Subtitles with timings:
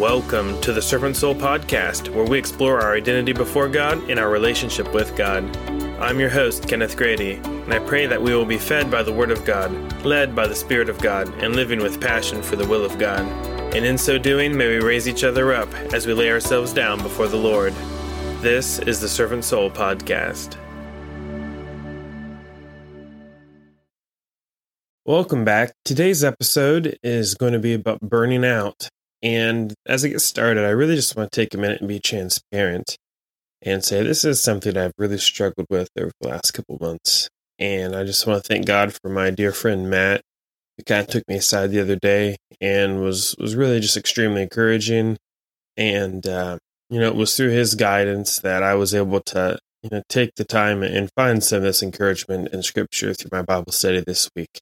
[0.00, 4.28] Welcome to the Servant Soul Podcast, where we explore our identity before God and our
[4.28, 5.42] relationship with God.
[5.98, 9.12] I'm your host, Kenneth Grady, and I pray that we will be fed by the
[9.14, 9.72] Word of God,
[10.04, 13.24] led by the Spirit of God, and living with passion for the will of God.
[13.74, 17.02] And in so doing, may we raise each other up as we lay ourselves down
[17.02, 17.72] before the Lord.
[18.42, 20.58] This is the Servant Soul Podcast.
[25.06, 25.72] Welcome back.
[25.86, 28.90] Today's episode is going to be about burning out.
[29.22, 32.00] And as I get started, I really just want to take a minute and be
[32.00, 32.96] transparent
[33.62, 37.28] and say this is something I've really struggled with over the last couple months.
[37.58, 40.22] And I just want to thank God for my dear friend Matt,
[40.76, 44.42] who kind of took me aside the other day and was was really just extremely
[44.42, 45.16] encouraging.
[45.76, 46.58] And uh,
[46.90, 50.34] you know, it was through his guidance that I was able to you know take
[50.36, 54.28] the time and find some of this encouragement in Scripture through my Bible study this
[54.36, 54.60] week.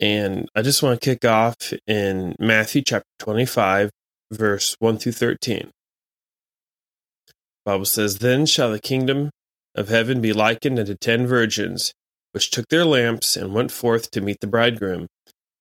[0.00, 3.90] And I just want to kick off in Matthew chapter 25,
[4.32, 5.70] verse 1 through 13.
[7.26, 7.32] The
[7.66, 9.28] Bible says, Then shall the kingdom
[9.74, 11.92] of heaven be likened unto ten virgins,
[12.32, 15.06] which took their lamps and went forth to meet the bridegroom.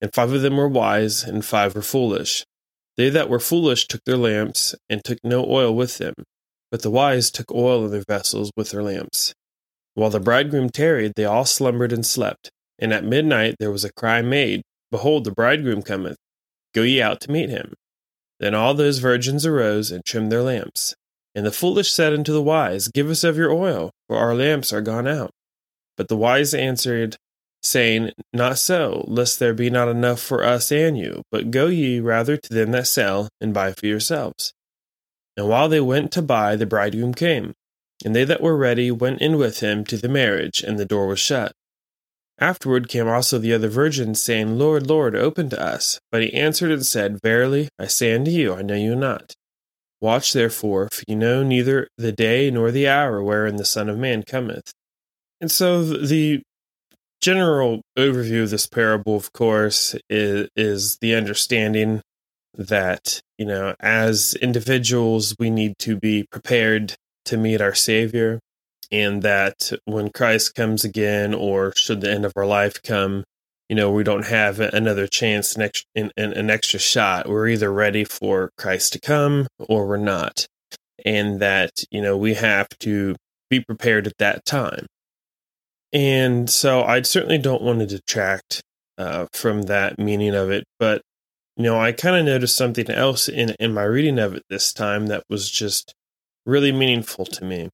[0.01, 2.45] And five of them were wise, and five were foolish.
[2.95, 6.13] They that were foolish took their lamps, and took no oil with them.
[6.71, 9.33] But the wise took oil in their vessels with their lamps.
[9.95, 12.49] While the bridegroom tarried, they all slumbered and slept.
[12.79, 16.17] And at midnight there was a cry made, Behold, the bridegroom cometh.
[16.73, 17.73] Go ye out to meet him.
[18.39, 20.95] Then all those virgins arose and trimmed their lamps.
[21.35, 24.73] And the foolish said unto the wise, Give us of your oil, for our lamps
[24.73, 25.31] are gone out.
[25.97, 27.17] But the wise answered,
[27.61, 31.99] saying, Not so, lest there be not enough for us and you, but go ye
[31.99, 34.53] rather to them that sell, and buy for yourselves.
[35.35, 37.53] And while they went to buy, the bridegroom came.
[38.05, 41.07] And they that were ready went in with him to the marriage, and the door
[41.07, 41.51] was shut.
[42.39, 45.99] Afterward came also the other virgins, saying, Lord, Lord, open to us.
[46.11, 49.33] But he answered and said, Verily, I say unto you, I know you not.
[50.01, 53.97] Watch therefore, for you know neither the day nor the hour wherein the Son of
[53.97, 54.71] Man cometh.
[55.41, 56.41] And so the
[57.21, 62.01] general overview of this parable, of course, is, is the understanding
[62.53, 68.39] that, you know, as individuals, we need to be prepared to meet our Savior
[68.91, 73.23] and that when Christ comes again, or should the end of our life come,
[73.69, 77.29] you know, we don't have another chance, an extra, an, an extra shot.
[77.29, 80.47] We're either ready for Christ to come or we're not.
[81.05, 83.15] And that, you know, we have to
[83.49, 84.87] be prepared at that time.
[85.93, 88.61] And so I certainly don't want to detract
[88.97, 90.63] uh, from that meaning of it.
[90.79, 91.03] But,
[91.55, 94.73] you know, I kind of noticed something else in, in my reading of it this
[94.73, 95.93] time that was just
[96.45, 97.69] really meaningful to me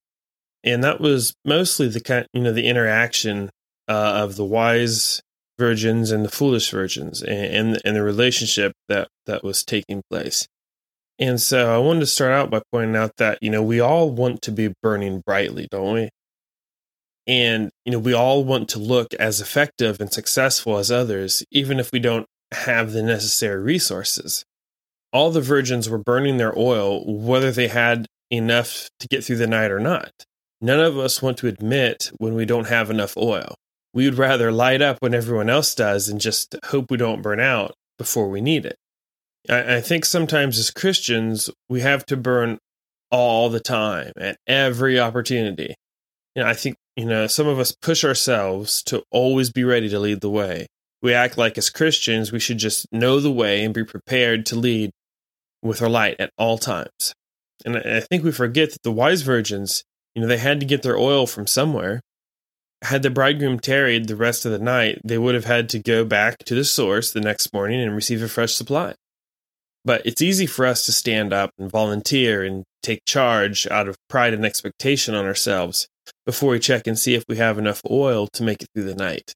[0.66, 3.50] and that was mostly the kind, you know, the interaction
[3.88, 5.22] uh, of the wise
[5.58, 10.46] virgins and the foolish virgins, and, and and the relationship that that was taking place.
[11.18, 14.10] And so I wanted to start out by pointing out that you know we all
[14.10, 16.08] want to be burning brightly, don't we?
[17.28, 21.78] And you know we all want to look as effective and successful as others, even
[21.78, 24.44] if we don't have the necessary resources.
[25.12, 29.46] All the virgins were burning their oil, whether they had enough to get through the
[29.46, 30.10] night or not.
[30.60, 33.54] None of us want to admit when we don't have enough oil.
[33.92, 37.40] We would rather light up when everyone else does and just hope we don't burn
[37.40, 38.76] out before we need it.
[39.48, 42.58] I, I think sometimes as Christians, we have to burn
[43.10, 45.74] all the time at every opportunity.
[46.34, 49.88] You know, I think, you know, some of us push ourselves to always be ready
[49.88, 50.66] to lead the way.
[51.02, 54.56] We act like as Christians, we should just know the way and be prepared to
[54.56, 54.90] lead
[55.62, 57.14] with our light at all times.
[57.64, 59.84] And I think we forget that the wise virgins
[60.16, 62.00] you know, they had to get their oil from somewhere.
[62.82, 66.06] Had the bridegroom tarried the rest of the night, they would have had to go
[66.06, 68.94] back to the source the next morning and receive a fresh supply.
[69.84, 73.96] But it's easy for us to stand up and volunteer and take charge out of
[74.08, 75.86] pride and expectation on ourselves
[76.24, 78.94] before we check and see if we have enough oil to make it through the
[78.94, 79.34] night.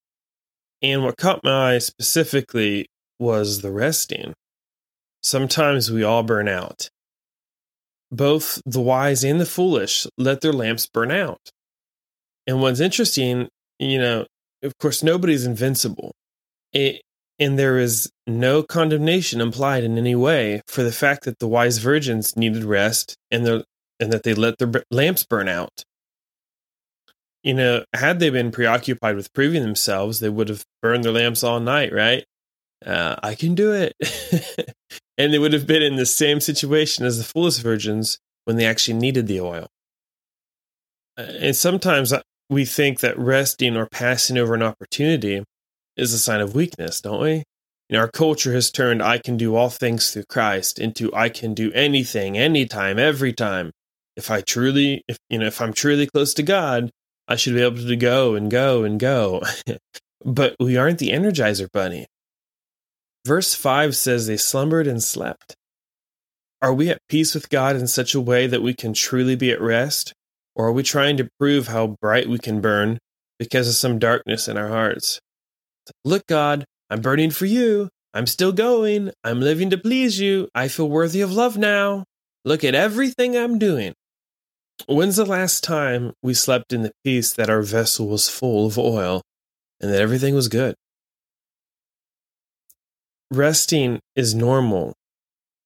[0.80, 2.86] And what caught my eye specifically
[3.18, 4.32] was the resting.
[5.22, 6.88] Sometimes we all burn out
[8.10, 11.50] both the wise and the foolish let their lamps burn out.
[12.46, 13.48] And what's interesting,
[13.78, 14.26] you know,
[14.62, 16.12] of course, nobody's invincible.
[16.72, 17.02] It,
[17.38, 21.78] and there is no condemnation implied in any way for the fact that the wise
[21.78, 23.64] virgins needed rest and, the,
[23.98, 25.84] and that they let their lamps burn out.
[27.42, 31.42] You know, had they been preoccupied with proving themselves, they would have burned their lamps
[31.42, 32.24] all night, right?
[32.84, 33.94] Uh, I can do it.
[35.18, 38.66] and they would have been in the same situation as the foolish virgins when they
[38.66, 39.68] actually needed the oil.
[41.18, 45.44] Uh, and sometimes uh, we think that resting or passing over an opportunity
[45.96, 47.44] is a sign of weakness, don't we?
[47.88, 51.28] You know, our culture has turned I can do all things through Christ into I
[51.28, 53.72] can do anything, anytime, every time.
[54.16, 56.90] If I truly, if, you know, if I'm truly close to God,
[57.26, 59.42] I should be able to go and go and go.
[60.24, 62.06] but we aren't the Energizer Bunny.
[63.26, 65.54] Verse 5 says they slumbered and slept.
[66.62, 69.50] Are we at peace with God in such a way that we can truly be
[69.50, 70.12] at rest?
[70.54, 72.98] Or are we trying to prove how bright we can burn
[73.38, 75.20] because of some darkness in our hearts?
[76.04, 77.88] Look, God, I'm burning for you.
[78.12, 79.10] I'm still going.
[79.22, 80.48] I'm living to please you.
[80.54, 82.04] I feel worthy of love now.
[82.44, 83.94] Look at everything I'm doing.
[84.86, 88.78] When's the last time we slept in the peace that our vessel was full of
[88.78, 89.22] oil
[89.80, 90.74] and that everything was good?
[93.32, 94.94] Resting is normal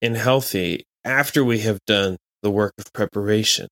[0.02, 3.68] and healthy after we have done the work of preparation.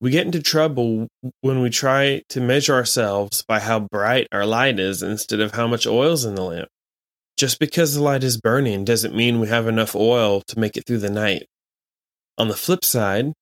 [0.00, 1.06] We get into trouble
[1.40, 5.68] when we try to measure ourselves by how bright our light is instead of how
[5.68, 6.68] much oil's in the lamp.
[7.36, 10.84] Just because the light is burning doesn't mean we have enough oil to make it
[10.84, 11.46] through the night.
[12.38, 13.32] On the flip side,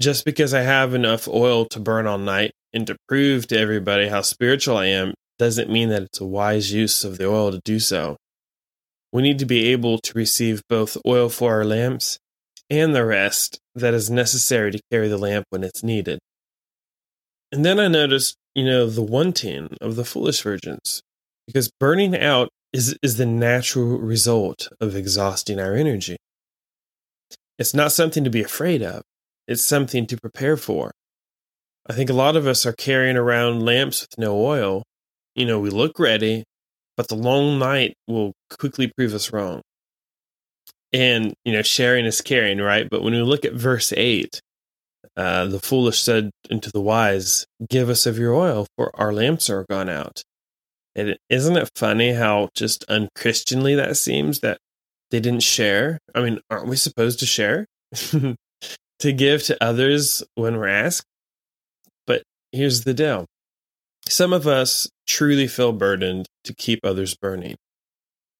[0.00, 4.08] just because I have enough oil to burn all night and to prove to everybody
[4.08, 7.60] how spiritual I am doesn't mean that it's a wise use of the oil to
[7.64, 8.16] do so.
[9.14, 12.18] We need to be able to receive both oil for our lamps
[12.68, 16.18] and the rest that is necessary to carry the lamp when it's needed.
[17.52, 21.00] And then I noticed, you know, the wanting of the foolish virgins,
[21.46, 26.16] because burning out is, is the natural result of exhausting our energy.
[27.56, 29.02] It's not something to be afraid of,
[29.46, 30.90] it's something to prepare for.
[31.88, 34.82] I think a lot of us are carrying around lamps with no oil.
[35.36, 36.42] You know, we look ready,
[36.96, 39.62] but the long night will quickly prove us wrong.
[40.92, 42.88] And, you know, sharing is caring, right?
[42.88, 44.40] But when we look at verse 8,
[45.16, 49.50] uh, the foolish said unto the wise, Give us of your oil, for our lamps
[49.50, 50.22] are gone out.
[50.94, 54.58] And isn't it funny how just unchristianly that seems that
[55.10, 55.98] they didn't share?
[56.14, 57.66] I mean, aren't we supposed to share?
[57.92, 61.06] to give to others when we're asked?
[62.06, 63.26] But here's the deal
[64.08, 67.56] some of us truly feel burdened to keep others burning.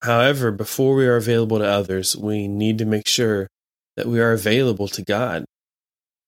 [0.03, 3.49] However, before we are available to others, we need to make sure
[3.97, 5.45] that we are available to God.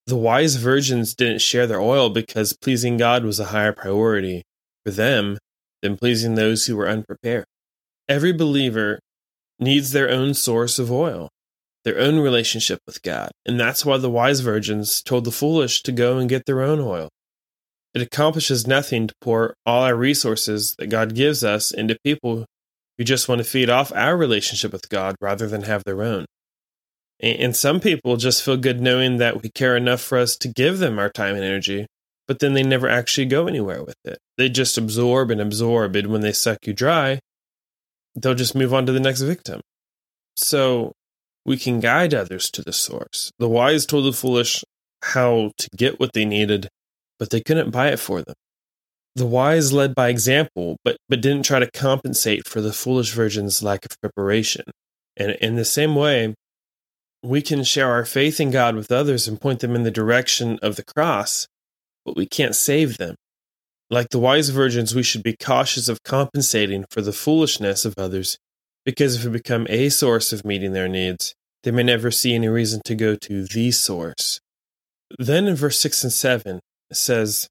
[0.07, 4.45] The wise virgins didn't share their oil because pleasing God was a higher priority
[4.85, 5.37] for them
[5.83, 7.45] than pleasing those who were unprepared.
[8.09, 9.01] Every believer
[9.59, 11.29] needs their own source of oil,
[11.85, 13.33] their own relationship with God.
[13.45, 16.81] And that's why the wise virgins told the foolish to go and get their own
[16.81, 17.09] oil.
[17.97, 22.45] It accomplishes nothing to pour all our resources that God gives us into people
[22.99, 26.27] who just want to feed off our relationship with God rather than have their own.
[27.21, 30.79] And some people just feel good knowing that we care enough for us to give
[30.79, 31.87] them our time and energy,
[32.29, 34.19] but then they never actually go anywhere with it.
[34.37, 37.21] They just absorb and absorb, and when they suck you dry,
[38.15, 39.63] they'll just move on to the next victim.
[40.37, 40.93] So
[41.47, 43.33] we can guide others to the source.
[43.39, 44.63] The wise told the foolish
[45.01, 46.69] how to get what they needed
[47.19, 48.35] but they couldn't buy it for them.
[49.15, 53.63] The wise led by example, but, but didn't try to compensate for the foolish virgin's
[53.63, 54.65] lack of preparation.
[55.17, 56.35] And in the same way,
[57.23, 60.59] we can share our faith in God with others and point them in the direction
[60.61, 61.47] of the cross,
[62.05, 63.17] but we can't save them.
[63.89, 68.37] Like the wise virgins, we should be cautious of compensating for the foolishness of others,
[68.85, 72.49] because if we become a source of meeting their needs, they may never see any
[72.49, 74.41] reason to go to the source.
[75.19, 76.61] Then in verse 6 and 7,
[76.93, 77.49] says,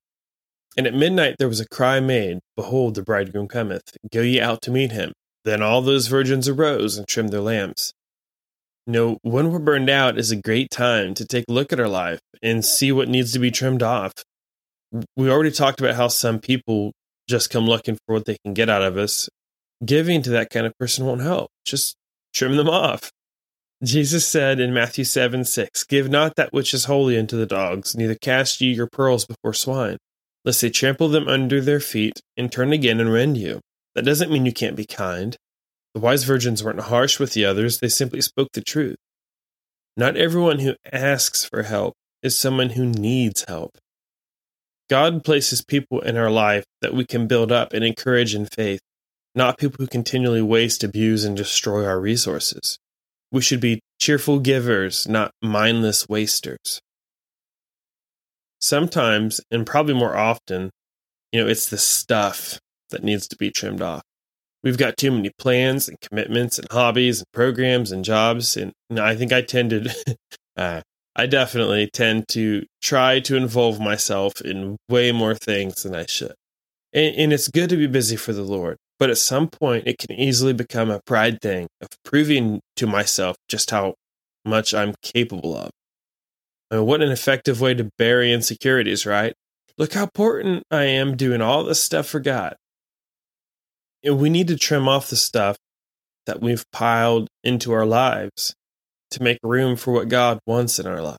[0.78, 4.62] And at midnight there was a cry made, Behold, the bridegroom cometh, go ye out
[4.64, 5.14] to meet him.
[5.44, 7.94] Then all those virgins arose and trimmed their lamps.
[8.88, 11.88] Know, when we're burned out is a great time to take a look at our
[11.88, 14.14] life and see what needs to be trimmed off.
[15.16, 16.92] We already talked about how some people
[17.28, 19.28] just come looking for what they can get out of us.
[19.84, 21.50] Giving to that kind of person won't help.
[21.66, 21.96] Just
[22.34, 23.12] trim them off.
[23.86, 27.96] Jesus said in Matthew 7 6, Give not that which is holy unto the dogs,
[27.96, 29.98] neither cast ye your pearls before swine,
[30.44, 33.62] lest they trample them under their feet and turn again and rend you.
[33.94, 35.38] That doesn't mean you can't be kind.
[35.94, 38.98] The wise virgins weren't harsh with the others, they simply spoke the truth.
[39.96, 43.78] Not everyone who asks for help is someone who needs help.
[44.90, 48.82] God places people in our life that we can build up and encourage in faith,
[49.36, 52.80] not people who continually waste, abuse, and destroy our resources.
[53.36, 56.80] We should be cheerful givers, not mindless wasters.
[58.62, 60.70] Sometimes, and probably more often,
[61.34, 62.58] you know, it's the stuff
[62.92, 64.04] that needs to be trimmed off.
[64.64, 68.56] We've got too many plans and commitments and hobbies and programs and jobs.
[68.56, 69.94] And, I think I tended,
[70.56, 70.80] uh,
[71.14, 76.36] I definitely tend to try to involve myself in way more things than I should.
[76.94, 78.78] And, and it's good to be busy for the Lord.
[78.98, 83.36] But at some point, it can easily become a pride thing of proving to myself
[83.50, 83.96] just how
[84.46, 85.70] much I'm capable of.
[86.72, 89.34] I mean, what an effective way to bury insecurities, right?
[89.78, 92.56] Look how important I am doing all this stuff for God.
[94.04, 95.58] And we need to trim off the stuff
[96.26, 98.56] that we've piled into our lives
[99.12, 101.18] to make room for what God wants in our lives.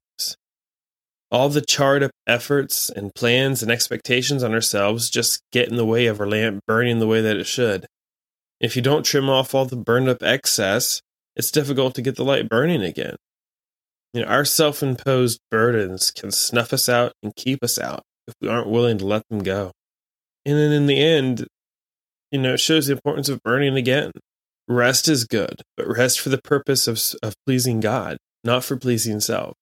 [1.31, 5.85] All the charred up efforts and plans and expectations on ourselves just get in the
[5.85, 7.87] way of our lamp burning the way that it should.
[8.61, 11.01] If you don't trim off all the burned up excess,
[11.35, 13.17] it's difficult to get the light burning again.
[14.15, 18.35] You know, our self imposed burdens can snuff us out and keep us out if
[18.41, 19.73] we aren't willing to let them go.
[20.47, 21.47] And then in the end,
[22.31, 24.13] you know, it shows the importance of burning again.
[24.69, 29.21] Rest is good, but rest for the purpose of, of pleasing God, not for pleasing
[29.21, 29.55] self.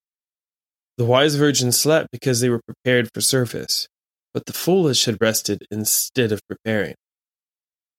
[0.97, 3.89] The wise virgins slept because they were prepared for service,
[4.33, 6.95] but the foolish had rested instead of preparing.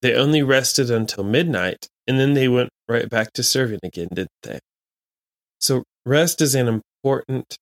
[0.01, 4.29] They only rested until midnight, and then they went right back to serving again, didn't
[4.43, 4.59] they?
[5.59, 7.57] So, rest is an important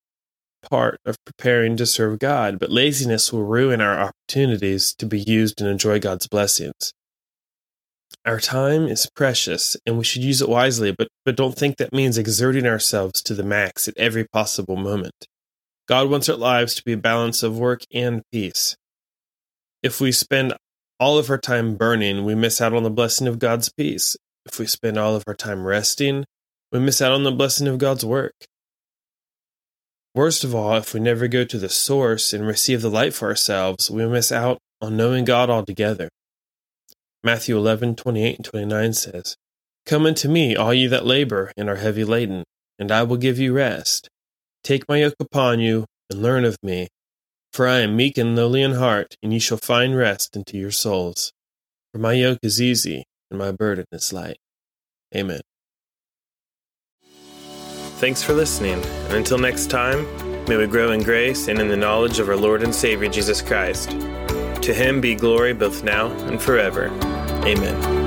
[0.69, 5.61] part of preparing to serve God, but laziness will ruin our opportunities to be used
[5.61, 6.93] and enjoy God's blessings.
[8.25, 11.91] Our time is precious and we should use it wisely, but, but don't think that
[11.91, 15.27] means exerting ourselves to the max at every possible moment.
[15.89, 18.77] God wants our lives to be a balance of work and peace.
[19.81, 20.53] If we spend
[21.01, 24.15] all of our time burning, we miss out on the blessing of God's peace.
[24.45, 26.23] If we spend all of our time resting,
[26.71, 28.45] we miss out on the blessing of God's work.
[30.15, 33.27] Worst of all, if we never go to the source and receive the light for
[33.27, 36.07] ourselves, we miss out on knowing God altogether.
[37.23, 39.37] Matthew 11, 28 and 29 says,
[39.85, 42.43] Come unto me, all ye that labor and are heavy laden,
[42.77, 44.09] and I will give you rest.
[44.63, 46.87] Take my yoke upon you, and learn of me,
[47.51, 50.71] for I am meek and lowly in heart, and ye shall find rest unto your
[50.71, 51.31] souls.
[51.93, 54.37] For my yoke is easy, and my burden is light.
[55.15, 55.41] Amen.
[57.99, 60.05] Thanks for listening, and until next time,
[60.47, 63.41] may we grow in grace and in the knowledge of our Lord and Savior Jesus
[63.41, 63.95] Christ.
[64.63, 66.85] To him be glory both now and forever.
[67.45, 68.02] Amen.